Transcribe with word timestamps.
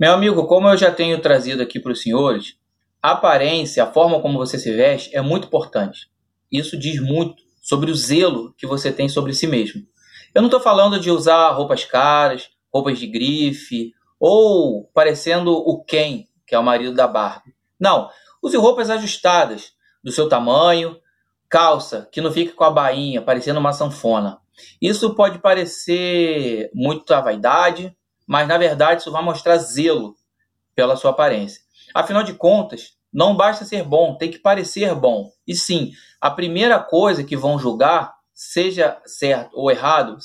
Meu 0.00 0.12
amigo, 0.12 0.46
como 0.46 0.68
eu 0.68 0.76
já 0.76 0.90
tenho 0.90 1.20
trazido 1.20 1.62
aqui 1.62 1.78
para 1.78 1.92
os 1.92 2.02
senhores, 2.02 2.56
a 3.00 3.12
aparência, 3.12 3.84
a 3.84 3.92
forma 3.92 4.20
como 4.20 4.38
você 4.38 4.58
se 4.58 4.72
veste 4.72 5.14
é 5.14 5.20
muito 5.20 5.46
importante. 5.46 6.08
Isso 6.50 6.76
diz 6.76 7.00
muito 7.00 7.42
sobre 7.62 7.92
o 7.92 7.94
zelo 7.94 8.52
que 8.58 8.66
você 8.66 8.90
tem 8.90 9.08
sobre 9.08 9.32
si 9.32 9.46
mesmo. 9.46 9.82
Eu 10.34 10.42
não 10.42 10.48
estou 10.48 10.60
falando 10.60 10.98
de 10.98 11.12
usar 11.12 11.50
roupas 11.52 11.84
caras, 11.84 12.48
roupas 12.72 12.98
de 12.98 13.06
grife, 13.06 13.92
ou 14.18 14.90
parecendo 14.92 15.52
o 15.52 15.84
Ken, 15.84 16.24
que 16.44 16.56
é 16.56 16.58
o 16.58 16.64
marido 16.64 16.94
da 16.94 17.06
Barbie. 17.06 17.54
Não, 17.78 18.10
use 18.42 18.56
roupas 18.56 18.90
ajustadas, 18.90 19.74
do 20.02 20.10
seu 20.10 20.28
tamanho, 20.28 20.96
calça, 21.48 22.08
que 22.10 22.20
não 22.20 22.32
fique 22.32 22.52
com 22.52 22.64
a 22.64 22.70
bainha, 22.70 23.22
parecendo 23.22 23.60
uma 23.60 23.72
sanfona. 23.72 24.38
Isso 24.82 25.14
pode 25.14 25.38
parecer 25.38 26.68
muita 26.74 27.20
vaidade, 27.20 27.96
mas 28.26 28.46
na 28.48 28.58
verdade 28.58 29.00
isso 29.00 29.12
vai 29.12 29.22
mostrar 29.22 29.56
zelo 29.58 30.14
pela 30.74 30.96
sua 30.96 31.10
aparência. 31.10 31.62
Afinal 31.94 32.22
de 32.22 32.34
contas, 32.34 32.94
não 33.12 33.36
basta 33.36 33.64
ser 33.64 33.84
bom, 33.84 34.16
tem 34.16 34.30
que 34.30 34.38
parecer 34.38 34.94
bom. 34.94 35.30
E 35.46 35.54
sim, 35.54 35.92
a 36.20 36.30
primeira 36.30 36.80
coisa 36.80 37.22
que 37.22 37.36
vão 37.36 37.58
julgar, 37.58 38.12
seja 38.34 39.00
certo 39.06 39.52
ou 39.54 39.70
errado, 39.70 40.16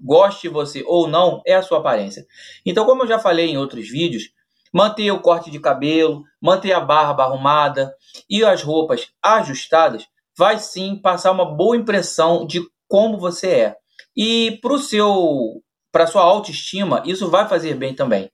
goste 0.00 0.48
você 0.48 0.82
ou 0.84 1.06
não, 1.06 1.40
é 1.46 1.54
a 1.54 1.62
sua 1.62 1.78
aparência. 1.78 2.26
Então, 2.66 2.84
como 2.84 3.04
eu 3.04 3.06
já 3.06 3.18
falei 3.18 3.50
em 3.50 3.56
outros 3.56 3.88
vídeos, 3.88 4.30
manter 4.72 5.10
o 5.12 5.20
corte 5.20 5.50
de 5.50 5.60
cabelo, 5.60 6.24
manter 6.40 6.72
a 6.72 6.80
barba 6.80 7.22
arrumada 7.22 7.94
e 8.28 8.44
as 8.44 8.62
roupas 8.62 9.08
ajustadas 9.22 10.08
vai 10.36 10.58
sim 10.58 10.96
passar 10.96 11.30
uma 11.30 11.44
boa 11.44 11.76
impressão 11.76 12.46
de 12.46 12.62
como 12.88 13.18
você 13.18 13.48
é. 13.48 13.76
E 14.16 14.58
para 14.60 14.72
o 14.72 14.78
seu 14.78 15.62
para 15.92 16.06
sua 16.06 16.22
autoestima, 16.22 17.02
isso 17.06 17.28
vai 17.28 17.46
fazer 17.46 17.74
bem 17.74 17.94
também. 17.94 18.30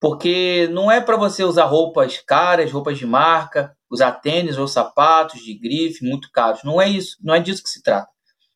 Porque 0.00 0.68
não 0.72 0.90
é 0.90 1.00
para 1.00 1.16
você 1.16 1.44
usar 1.44 1.66
roupas 1.66 2.18
caras, 2.26 2.72
roupas 2.72 2.98
de 2.98 3.06
marca, 3.06 3.76
usar 3.88 4.12
tênis 4.12 4.58
ou 4.58 4.66
sapatos 4.66 5.40
de 5.40 5.54
grife 5.54 6.04
muito 6.04 6.30
caros. 6.32 6.64
Não 6.64 6.80
é 6.80 6.88
isso, 6.88 7.16
não 7.22 7.34
é 7.34 7.38
disso 7.38 7.62
que 7.62 7.68
se 7.68 7.82
trata. 7.82 8.08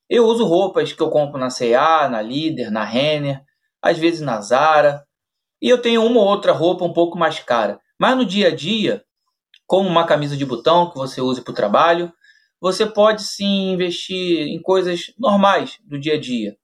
Eu 0.09 0.25
uso 0.25 0.45
roupas 0.45 0.93
que 0.93 1.01
eu 1.01 1.11
compro 1.11 1.39
na 1.39 1.51
C&A, 1.51 2.09
na 2.09 2.23
Líder, 2.23 2.71
na 2.71 2.83
Renner, 2.83 3.41
às 3.83 3.99
vezes 3.99 4.21
na 4.21 4.41
Zara. 4.41 5.05
E 5.61 5.69
eu 5.69 5.79
tenho 5.79 6.05
uma 6.05 6.21
ou 6.21 6.27
outra 6.27 6.53
roupa 6.53 6.85
um 6.85 6.93
pouco 6.93 7.19
mais 7.19 7.39
cara. 7.39 7.79
Mas 7.99 8.17
no 8.17 8.25
dia 8.25 8.49
a 8.49 8.55
dia, 8.55 9.05
como 9.67 9.89
uma 9.89 10.07
camisa 10.07 10.37
de 10.37 10.45
botão 10.45 10.91
que 10.91 10.97
você 10.97 11.21
usa 11.21 11.43
para 11.43 11.53
o 11.53 11.55
trabalho, 11.55 12.13
você 12.61 12.87
pode 12.87 13.23
sim 13.23 13.73
investir 13.73 14.49
em 14.49 14.61
coisas 14.61 15.13
normais 15.19 15.79
do 15.85 15.99
dia 15.99 16.15
a 16.15 16.21
dia. 16.21 16.57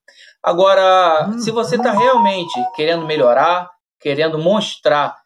Agora, 0.42 1.28
hum, 1.28 1.38
se 1.38 1.50
você 1.50 1.76
está 1.76 1.92
realmente 1.92 2.52
querendo 2.74 3.06
melhorar, 3.06 3.70
querendo 4.00 4.38
mostrar 4.38 5.16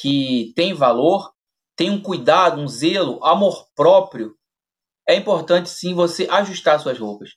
que 0.00 0.52
tem 0.56 0.74
valor, 0.74 1.32
tem 1.76 1.90
um 1.90 2.00
cuidado, 2.00 2.60
um 2.60 2.66
zelo, 2.66 3.24
amor 3.24 3.66
próprio, 3.76 4.34
é 5.08 5.14
importante 5.14 5.68
sim 5.68 5.94
você 5.94 6.26
ajustar 6.30 6.80
suas 6.80 6.98
roupas. 6.98 7.30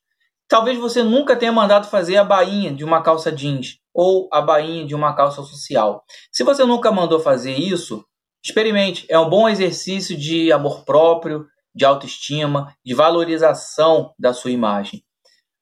Talvez 0.48 0.78
você 0.80 1.04
nunca 1.04 1.36
tenha 1.36 1.52
mandado 1.52 1.88
fazer 1.88 2.18
a 2.18 2.24
bainha 2.24 2.74
de 2.74 2.84
uma 2.84 3.02
calça 3.02 3.32
jeans 3.32 3.78
ou 3.94 4.30
a 4.32 4.42
bainha 4.42 4.86
de 4.86 4.96
uma 4.96 5.14
calça 5.14 5.44
social. 5.44 6.04
Se 6.32 6.44
você 6.44 6.64
nunca 6.64 6.92
mandou 6.92 7.20
fazer 7.20 7.54
isso, 7.54 8.06
experimente. 8.44 9.06
É 9.10 9.20
um 9.20 9.30
bom 9.30 9.50
exercício 9.50 10.18
de 10.18 10.52
amor 10.52 10.86
próprio, 10.86 11.46
de 11.76 11.84
autoestima, 11.84 12.74
de 12.84 12.94
valorização 12.94 14.14
da 14.18 14.34
sua 14.34 14.52
imagem. 14.52 15.04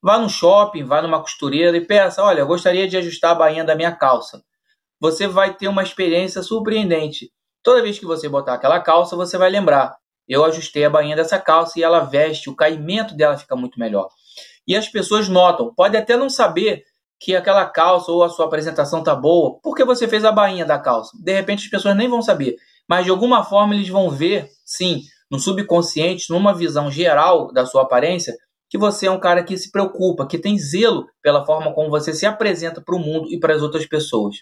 Vá 0.05 0.19
no 0.19 0.29
shopping, 0.29 0.83
vá 0.83 1.01
numa 1.01 1.19
costureira 1.19 1.75
e 1.75 1.81
peça: 1.83 2.21
olha, 2.21 2.41
eu 2.41 2.45
gostaria 2.45 2.87
de 2.87 2.95
ajustar 2.95 3.31
a 3.31 3.35
bainha 3.35 3.63
da 3.63 3.73
minha 3.73 3.91
calça. 3.91 4.43
Você 5.01 5.27
vai 5.27 5.55
ter 5.55 5.67
uma 5.67 5.81
experiência 5.81 6.43
surpreendente. 6.43 7.31
Toda 7.63 7.81
vez 7.81 7.97
que 7.97 8.05
você 8.05 8.29
botar 8.29 8.53
aquela 8.53 8.79
calça, 8.79 9.15
você 9.15 9.35
vai 9.35 9.49
lembrar: 9.49 9.95
eu 10.27 10.45
ajustei 10.45 10.85
a 10.85 10.91
bainha 10.91 11.15
dessa 11.15 11.39
calça 11.39 11.79
e 11.79 11.81
ela 11.83 12.01
veste, 12.01 12.51
o 12.51 12.55
caimento 12.55 13.15
dela 13.15 13.35
fica 13.35 13.55
muito 13.55 13.79
melhor. 13.79 14.07
E 14.67 14.75
as 14.75 14.87
pessoas 14.87 15.27
notam, 15.27 15.73
pode 15.73 15.97
até 15.97 16.15
não 16.15 16.29
saber 16.29 16.83
que 17.19 17.35
aquela 17.35 17.65
calça 17.65 18.11
ou 18.11 18.23
a 18.23 18.29
sua 18.29 18.45
apresentação 18.45 19.01
tá 19.01 19.15
boa, 19.15 19.59
porque 19.63 19.83
você 19.83 20.07
fez 20.07 20.23
a 20.23 20.31
bainha 20.31 20.65
da 20.65 20.77
calça. 20.77 21.17
De 21.19 21.33
repente 21.33 21.63
as 21.63 21.71
pessoas 21.71 21.97
nem 21.97 22.07
vão 22.07 22.21
saber, 22.21 22.57
mas 22.87 23.05
de 23.05 23.09
alguma 23.09 23.43
forma 23.43 23.73
eles 23.73 23.89
vão 23.89 24.11
ver, 24.11 24.51
sim, 24.63 25.01
no 25.31 25.39
subconsciente, 25.39 26.29
numa 26.29 26.53
visão 26.53 26.91
geral 26.91 27.51
da 27.51 27.65
sua 27.65 27.81
aparência, 27.81 28.35
que 28.75 28.77
você 28.77 29.07
é 29.07 29.11
um 29.11 29.19
cara 29.21 29.41
que 29.41 29.57
se 29.57 29.71
preocupa, 29.71 30.27
que 30.27 30.37
tem 30.37 30.59
zelo 30.59 31.07
pela 31.21 31.45
forma 31.45 31.73
como 31.73 31.89
você 31.89 32.13
se 32.13 32.25
apresenta 32.25 32.81
para 32.81 32.93
o 32.93 32.99
mundo 32.99 33.31
e 33.31 33.39
para 33.39 33.55
as 33.55 33.61
outras 33.61 33.85
pessoas. 33.85 34.35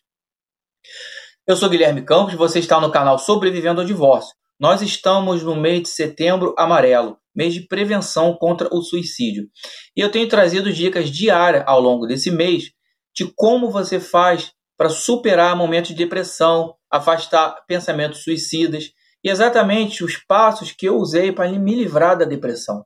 Eu 1.45 1.55
sou 1.55 1.69
Guilherme 1.69 2.01
Campos, 2.01 2.33
você 2.33 2.57
está 2.57 2.81
no 2.81 2.91
canal 2.91 3.19
Sobrevivendo 3.19 3.81
ao 3.81 3.85
Divórcio. 3.85 4.33
Nós 4.59 4.81
estamos 4.81 5.43
no 5.43 5.55
mês 5.55 5.83
de 5.83 5.89
setembro 5.89 6.55
amarelo, 6.57 7.15
mês 7.35 7.53
de 7.53 7.67
prevenção 7.67 8.35
contra 8.35 8.67
o 8.73 8.81
suicídio. 8.81 9.47
E 9.95 10.01
eu 10.01 10.09
tenho 10.09 10.27
trazido 10.27 10.73
dicas 10.73 11.11
diárias 11.11 11.63
ao 11.67 11.79
longo 11.79 12.07
desse 12.07 12.31
mês 12.31 12.71
de 13.15 13.31
como 13.35 13.69
você 13.69 13.99
faz 13.99 14.51
para 14.75 14.89
superar 14.89 15.55
momentos 15.55 15.91
de 15.91 15.95
depressão, 15.97 16.73
afastar 16.89 17.63
pensamentos 17.67 18.23
suicidas 18.23 18.89
e 19.23 19.29
exatamente 19.29 20.03
os 20.03 20.17
passos 20.17 20.71
que 20.71 20.87
eu 20.87 20.97
usei 20.97 21.31
para 21.31 21.51
me 21.51 21.75
livrar 21.75 22.17
da 22.17 22.25
depressão 22.25 22.83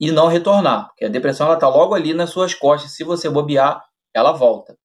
e 0.00 0.10
não 0.10 0.26
retornar, 0.26 0.88
porque 0.88 1.04
a 1.04 1.08
depressão 1.08 1.52
está 1.52 1.68
logo 1.68 1.94
ali 1.94 2.12
nas 2.12 2.30
suas 2.30 2.54
costas. 2.54 2.94
Se 2.94 3.04
você 3.04 3.28
bobear, 3.28 3.82
ela 4.14 4.32
volta. 4.32 4.76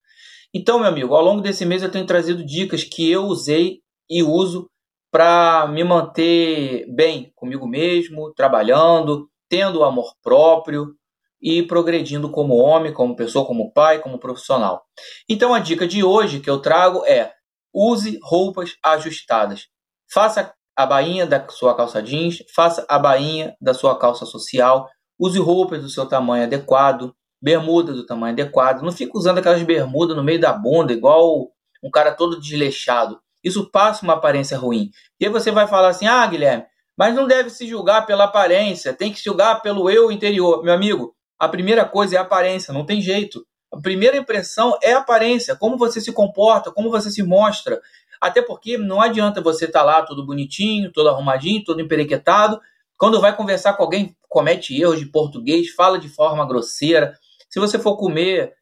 Então, 0.53 0.79
meu 0.79 0.87
amigo, 0.87 1.15
ao 1.15 1.23
longo 1.23 1.41
desse 1.41 1.65
mês 1.65 1.83
eu 1.83 1.91
tenho 1.91 2.05
trazido 2.05 2.45
dicas 2.45 2.83
que 2.83 3.09
eu 3.09 3.25
usei 3.25 3.79
e 4.09 4.23
uso 4.23 4.69
para 5.11 5.67
me 5.67 5.83
manter 5.83 6.85
bem 6.93 7.31
comigo 7.35 7.67
mesmo, 7.67 8.33
trabalhando, 8.33 9.29
tendo 9.49 9.83
amor 9.83 10.13
próprio 10.21 10.93
e 11.41 11.63
progredindo 11.63 12.31
como 12.31 12.55
homem, 12.55 12.93
como 12.93 13.15
pessoa, 13.15 13.45
como 13.45 13.71
pai, 13.71 13.99
como 13.99 14.19
profissional. 14.19 14.83
Então, 15.29 15.53
a 15.53 15.59
dica 15.59 15.87
de 15.87 16.03
hoje 16.03 16.39
que 16.39 16.49
eu 16.49 16.59
trago 16.59 17.05
é: 17.05 17.31
use 17.73 18.19
roupas 18.23 18.75
ajustadas. 18.83 19.67
Faça 20.11 20.53
a 20.75 20.85
bainha 20.85 21.25
da 21.25 21.47
sua 21.49 21.75
calça 21.75 22.01
jeans, 22.01 22.43
faça 22.55 22.85
a 22.87 22.99
bainha 22.99 23.55
da 23.59 23.73
sua 23.73 23.97
calça 23.97 24.25
social, 24.25 24.87
use 25.19 25.39
roupas 25.39 25.81
do 25.81 25.89
seu 25.89 26.05
tamanho 26.05 26.43
adequado, 26.43 27.13
bermuda 27.41 27.93
do 27.93 28.05
tamanho 28.05 28.33
adequado, 28.33 28.81
não 28.81 28.91
fique 28.91 29.11
usando 29.15 29.37
aquelas 29.37 29.61
bermudas 29.63 30.15
no 30.15 30.23
meio 30.23 30.39
da 30.39 30.53
bunda, 30.53 30.93
igual 30.93 31.51
um 31.83 31.91
cara 31.91 32.11
todo 32.11 32.39
desleixado. 32.39 33.19
Isso 33.43 33.69
passa 33.69 34.03
uma 34.03 34.13
aparência 34.13 34.57
ruim. 34.57 34.89
E 35.19 35.25
aí 35.25 35.31
você 35.31 35.51
vai 35.51 35.67
falar 35.67 35.89
assim: 35.89 36.07
ah, 36.07 36.25
Guilherme, 36.25 36.65
mas 36.97 37.15
não 37.15 37.27
deve 37.27 37.49
se 37.49 37.67
julgar 37.67 38.05
pela 38.05 38.25
aparência, 38.25 38.93
tem 38.93 39.11
que 39.11 39.19
se 39.19 39.25
julgar 39.25 39.61
pelo 39.61 39.89
eu 39.89 40.11
interior. 40.11 40.63
Meu 40.63 40.73
amigo, 40.73 41.15
a 41.39 41.47
primeira 41.47 41.85
coisa 41.85 42.15
é 42.15 42.19
a 42.19 42.23
aparência, 42.23 42.73
não 42.73 42.85
tem 42.85 43.01
jeito. 43.01 43.45
A 43.71 43.79
primeira 43.79 44.17
impressão 44.17 44.77
é 44.81 44.93
a 44.93 44.99
aparência, 44.99 45.55
como 45.55 45.77
você 45.77 46.01
se 46.01 46.11
comporta, 46.11 46.71
como 46.71 46.89
você 46.89 47.11
se 47.11 47.21
mostra. 47.21 47.79
Até 48.19 48.41
porque 48.41 48.77
não 48.77 48.99
adianta 48.99 49.41
você 49.41 49.65
estar 49.65 49.79
tá 49.79 49.85
lá 49.85 50.01
todo 50.01 50.25
bonitinho, 50.25 50.91
todo 50.91 51.09
arrumadinho, 51.09 51.63
todo 51.63 51.79
emperequetado. 51.79 52.59
Quando 52.97 53.21
vai 53.21 53.35
conversar 53.35 53.73
com 53.73 53.83
alguém, 53.83 54.15
comete 54.37 54.79
erros 54.79 54.99
de 54.99 55.07
português, 55.07 55.71
fala 55.71 55.97
de 55.97 56.07
forma 56.07 56.47
grosseira. 56.47 57.17
Se 57.49 57.59
você 57.59 57.79
for 57.79 57.97
comer, 57.97 58.53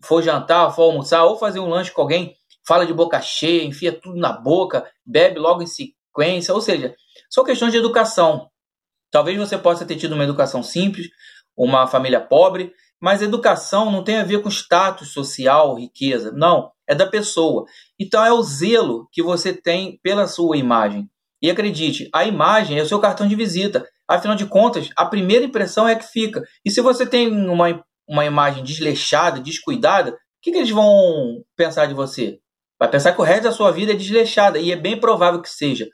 for 0.00 0.22
jantar, 0.22 0.72
for 0.72 0.84
almoçar 0.84 1.24
ou 1.24 1.36
fazer 1.36 1.58
um 1.58 1.68
lanche 1.68 1.90
com 1.90 2.00
alguém, 2.00 2.36
fala 2.64 2.86
de 2.86 2.94
boca 2.94 3.20
cheia, 3.20 3.64
enfia 3.64 3.90
tudo 3.90 4.16
na 4.16 4.32
boca, 4.32 4.88
bebe 5.04 5.40
logo 5.40 5.64
em 5.64 5.66
sequência. 5.66 6.54
Ou 6.54 6.60
seja, 6.60 6.94
são 7.28 7.42
questões 7.42 7.72
de 7.72 7.78
educação. 7.78 8.48
Talvez 9.10 9.36
você 9.36 9.58
possa 9.58 9.84
ter 9.84 9.96
tido 9.96 10.12
uma 10.12 10.22
educação 10.22 10.62
simples, 10.62 11.08
uma 11.56 11.88
família 11.88 12.20
pobre, 12.20 12.72
mas 13.00 13.20
educação 13.20 13.90
não 13.90 14.04
tem 14.04 14.18
a 14.18 14.24
ver 14.24 14.42
com 14.42 14.48
status 14.48 15.12
social, 15.12 15.74
riqueza. 15.74 16.30
Não, 16.30 16.70
é 16.86 16.94
da 16.94 17.06
pessoa. 17.06 17.64
Então 17.98 18.24
é 18.24 18.32
o 18.32 18.44
zelo 18.44 19.08
que 19.10 19.24
você 19.24 19.52
tem 19.52 19.98
pela 20.04 20.28
sua 20.28 20.56
imagem. 20.56 21.10
E 21.42 21.50
acredite, 21.50 22.08
a 22.12 22.24
imagem 22.24 22.78
é 22.78 22.82
o 22.82 22.86
seu 22.86 23.00
cartão 23.00 23.26
de 23.26 23.34
visita. 23.34 23.88
Afinal 24.08 24.36
de 24.36 24.46
contas, 24.46 24.88
a 24.96 25.04
primeira 25.04 25.44
impressão 25.44 25.88
é 25.88 25.96
que 25.96 26.06
fica. 26.06 26.42
E 26.64 26.70
se 26.70 26.80
você 26.80 27.04
tem 27.04 27.28
uma, 27.28 27.84
uma 28.08 28.24
imagem 28.24 28.62
desleixada, 28.62 29.40
descuidada, 29.40 30.12
o 30.12 30.16
que, 30.40 30.52
que 30.52 30.58
eles 30.58 30.70
vão 30.70 31.42
pensar 31.56 31.86
de 31.86 31.94
você? 31.94 32.38
Vai 32.78 32.88
pensar 32.90 33.12
que 33.12 33.20
o 33.20 33.24
resto 33.24 33.44
da 33.44 33.52
sua 33.52 33.72
vida 33.72 33.92
é 33.92 33.96
desleixada, 33.96 34.58
e 34.58 34.70
é 34.70 34.76
bem 34.76 34.98
provável 34.98 35.40
que 35.40 35.48
seja. 35.48 35.88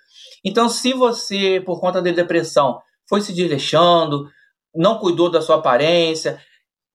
Então, 0.44 0.68
se 0.68 0.92
você, 0.92 1.62
por 1.64 1.80
conta 1.80 2.02
da 2.02 2.10
depressão, 2.10 2.80
foi 3.08 3.20
se 3.20 3.32
desleixando, 3.32 4.28
não 4.74 4.98
cuidou 4.98 5.30
da 5.30 5.40
sua 5.40 5.56
aparência, 5.56 6.40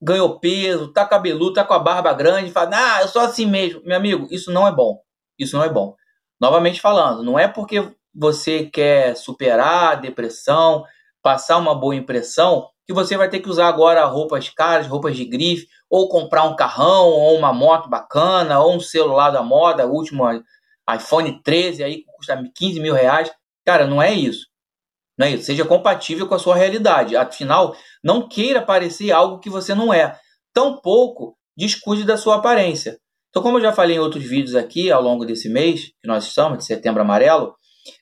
ganhou 0.02 0.40
peso, 0.40 0.92
tá 0.92 1.06
cabeludo, 1.06 1.54
tá 1.54 1.64
com 1.64 1.74
a 1.74 1.80
barba 1.80 2.14
grande, 2.14 2.52
fala, 2.52 2.72
ah, 2.74 3.02
eu 3.02 3.08
sou 3.08 3.22
assim 3.22 3.46
mesmo. 3.46 3.82
Meu 3.84 3.98
amigo, 3.98 4.28
isso 4.30 4.52
não 4.52 4.68
é 4.68 4.72
bom. 4.72 5.00
Isso 5.40 5.56
não 5.56 5.64
é 5.64 5.70
bom. 5.70 5.96
Novamente 6.40 6.82
falando, 6.82 7.24
não 7.24 7.40
é 7.40 7.48
porque 7.48 7.92
você 8.14 8.66
quer 8.66 9.16
superar 9.16 9.94
a 9.94 9.96
depressão, 9.96 10.84
passar 11.28 11.58
uma 11.58 11.76
boa 11.76 11.94
impressão, 11.94 12.70
que 12.86 12.94
você 12.94 13.18
vai 13.18 13.30
ter 13.30 13.42
que 13.42 13.50
usar 13.50 13.68
agora 13.68 14.06
roupas 14.06 14.48
caras, 14.48 14.88
roupas 14.88 15.14
de 15.14 15.26
grife, 15.26 15.68
ou 15.90 16.08
comprar 16.08 16.46
um 16.46 16.56
carrão, 16.56 17.10
ou 17.10 17.38
uma 17.38 17.52
moto 17.52 17.90
bacana, 17.90 18.62
ou 18.62 18.78
um 18.78 18.80
celular 18.80 19.30
da 19.30 19.44
moda, 19.44 19.86
última 19.86 20.42
iPhone 20.90 21.44
13 21.44 21.84
aí 21.84 22.06
custa 22.16 22.42
15 22.56 22.80
mil 22.80 22.94
reais. 22.94 23.30
Cara, 23.66 23.86
não 23.86 24.02
é 24.02 24.14
isso. 24.14 24.48
Não 25.18 25.28
é 25.28 25.32
isso. 25.32 25.44
Seja 25.44 25.66
compatível 25.66 26.30
com 26.30 26.36
a 26.36 26.40
sua 26.40 26.56
realidade. 26.56 27.18
Afinal, 27.18 27.76
não 28.02 28.30
queira 28.30 28.62
parecer 28.62 29.12
algo 29.12 29.40
que 29.40 29.50
você 29.50 29.76
não 29.76 29.94
é. 29.94 30.18
Tampouco 30.54 31.38
descuide 31.58 32.06
da 32.06 32.16
sua 32.16 32.38
aparência. 32.38 32.98
Então, 33.32 33.44
como 33.44 33.58
eu 33.58 33.62
já 33.64 33.74
falei 33.74 33.98
em 33.98 34.00
outros 34.00 34.24
vídeos 34.24 34.56
aqui 34.56 34.90
ao 34.90 35.02
longo 35.02 35.26
desse 35.26 35.50
mês, 35.50 35.88
que 36.02 36.08
nós 36.08 36.26
estamos, 36.26 36.60
de 36.60 36.64
setembro 36.64 37.02
amarelo, 37.02 37.54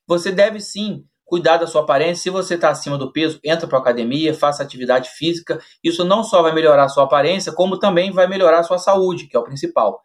você 0.07 0.31
deve 0.31 0.59
sim 0.59 1.03
cuidar 1.25 1.57
da 1.57 1.67
sua 1.67 1.81
aparência. 1.81 2.23
Se 2.23 2.29
você 2.29 2.55
está 2.55 2.69
acima 2.69 2.97
do 2.97 3.11
peso, 3.11 3.39
entra 3.43 3.67
para 3.67 3.77
a 3.77 3.81
academia, 3.81 4.33
faça 4.33 4.63
atividade 4.63 5.09
física. 5.09 5.59
Isso 5.83 6.05
não 6.05 6.23
só 6.23 6.41
vai 6.41 6.53
melhorar 6.53 6.85
a 6.85 6.89
sua 6.89 7.03
aparência, 7.03 7.51
como 7.51 7.79
também 7.79 8.11
vai 8.11 8.27
melhorar 8.27 8.59
a 8.59 8.63
sua 8.63 8.77
saúde, 8.77 9.27
que 9.27 9.35
é 9.35 9.39
o 9.39 9.43
principal. 9.43 9.99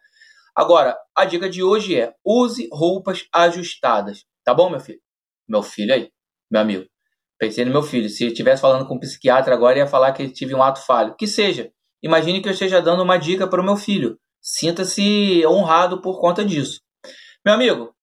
Agora, 0.55 0.97
a 1.15 1.23
dica 1.23 1.49
de 1.49 1.63
hoje 1.63 1.95
é 1.95 2.13
use 2.25 2.67
roupas 2.73 3.25
ajustadas. 3.33 4.25
Tá 4.43 4.53
bom, 4.53 4.69
meu 4.69 4.79
filho? 4.79 4.99
Meu 5.47 5.63
filho 5.63 5.93
aí, 5.93 6.09
meu 6.49 6.61
amigo. 6.61 6.85
Pensei 7.39 7.63
no 7.65 7.71
meu 7.71 7.83
filho. 7.83 8.09
Se 8.09 8.27
estivesse 8.27 8.61
falando 8.61 8.87
com 8.87 8.95
um 8.95 8.99
psiquiatra 8.99 9.53
agora, 9.53 9.77
ia 9.77 9.87
falar 9.87 10.11
que 10.11 10.21
ele 10.21 10.33
tive 10.33 10.53
um 10.53 10.61
ato 10.61 10.85
falho. 10.85 11.15
Que 11.17 11.27
seja. 11.27 11.71
Imagine 12.03 12.41
que 12.41 12.47
eu 12.47 12.53
esteja 12.53 12.81
dando 12.81 13.03
uma 13.03 13.17
dica 13.17 13.47
para 13.47 13.61
o 13.61 13.63
meu 13.63 13.75
filho. 13.75 14.17
Sinta-se 14.41 15.45
honrado 15.45 16.01
por 16.01 16.19
conta 16.19 16.43
disso. 16.43 16.81
Meu 17.45 17.53
amigo, 17.53 17.95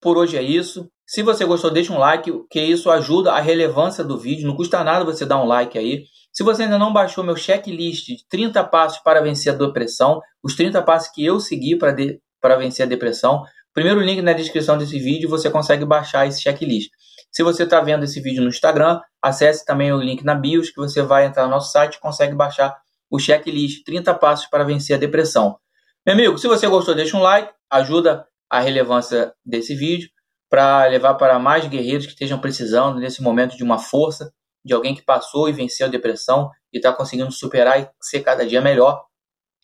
por 0.00 0.16
hoje 0.16 0.36
é 0.36 0.42
isso. 0.42 0.90
Se 1.06 1.22
você 1.22 1.44
gostou, 1.44 1.70
deixa 1.70 1.92
um 1.92 1.98
like, 1.98 2.32
que 2.50 2.60
isso 2.60 2.90
ajuda 2.90 3.32
a 3.32 3.40
relevância 3.40 4.02
do 4.02 4.18
vídeo. 4.18 4.46
Não 4.46 4.56
custa 4.56 4.82
nada 4.82 5.04
você 5.04 5.24
dar 5.24 5.40
um 5.40 5.46
like 5.46 5.78
aí. 5.78 6.04
Se 6.32 6.42
você 6.42 6.64
ainda 6.64 6.78
não 6.78 6.92
baixou 6.92 7.22
meu 7.22 7.36
checklist 7.36 8.06
de 8.06 8.26
30 8.28 8.64
passos 8.64 8.98
para 8.98 9.22
vencer 9.22 9.54
a 9.54 9.56
depressão, 9.56 10.20
os 10.42 10.56
30 10.56 10.82
passos 10.82 11.08
que 11.14 11.24
eu 11.24 11.38
segui 11.38 11.78
para, 11.78 11.92
de, 11.92 12.20
para 12.40 12.56
vencer 12.56 12.84
a 12.84 12.88
depressão, 12.88 13.44
primeiro 13.72 14.00
link 14.00 14.20
na 14.20 14.32
descrição 14.32 14.76
desse 14.76 14.98
vídeo 14.98 15.30
você 15.30 15.48
consegue 15.48 15.84
baixar 15.84 16.26
esse 16.26 16.42
checklist. 16.42 16.90
Se 17.30 17.42
você 17.44 17.62
está 17.62 17.80
vendo 17.80 18.04
esse 18.04 18.20
vídeo 18.20 18.42
no 18.42 18.48
Instagram, 18.48 19.00
acesse 19.22 19.64
também 19.64 19.92
o 19.92 20.00
link 20.00 20.24
na 20.24 20.34
bios 20.34 20.70
que 20.70 20.76
você 20.76 21.02
vai 21.02 21.24
entrar 21.24 21.44
no 21.44 21.50
nosso 21.50 21.70
site 21.70 21.94
e 21.94 22.00
consegue 22.00 22.34
baixar 22.34 22.76
o 23.08 23.18
checklist 23.18 23.84
30 23.84 24.12
passos 24.14 24.46
para 24.46 24.64
vencer 24.64 24.96
a 24.96 24.98
depressão. 24.98 25.56
Meu 26.04 26.14
amigo, 26.14 26.36
se 26.36 26.48
você 26.48 26.66
gostou, 26.66 26.96
deixa 26.96 27.16
um 27.16 27.20
like, 27.20 27.52
ajuda 27.70 28.26
a 28.50 28.58
relevância 28.58 29.32
desse 29.44 29.74
vídeo 29.74 30.08
para 30.56 30.86
levar 30.86 31.12
para 31.16 31.38
mais 31.38 31.66
guerreiros 31.66 32.06
que 32.06 32.12
estejam 32.12 32.40
precisando 32.40 32.98
nesse 32.98 33.22
momento 33.22 33.58
de 33.58 33.62
uma 33.62 33.78
força, 33.78 34.32
de 34.64 34.72
alguém 34.72 34.94
que 34.94 35.02
passou 35.02 35.50
e 35.50 35.52
venceu 35.52 35.86
a 35.86 35.90
depressão 35.90 36.50
e 36.72 36.78
está 36.78 36.90
conseguindo 36.90 37.30
superar 37.30 37.78
e 37.78 37.90
ser 38.00 38.22
cada 38.22 38.46
dia 38.46 38.62
melhor. 38.62 39.04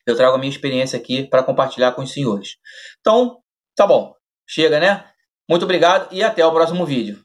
Eu 0.04 0.14
trago 0.14 0.34
a 0.34 0.38
minha 0.38 0.52
experiência 0.52 0.98
aqui 0.98 1.26
para 1.26 1.42
compartilhar 1.42 1.92
com 1.92 2.02
os 2.02 2.12
senhores. 2.12 2.56
Então, 3.00 3.38
tá 3.74 3.86
bom. 3.86 4.14
Chega, 4.46 4.78
né? 4.78 5.06
Muito 5.48 5.64
obrigado 5.64 6.08
e 6.12 6.22
até 6.22 6.44
o 6.44 6.52
próximo 6.52 6.84
vídeo. 6.84 7.24